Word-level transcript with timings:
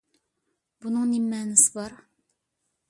بۇنىڭ 0.85 1.05
نېمە 1.11 1.29
مەنىسى 1.35 1.73
بار؟ 1.79 1.99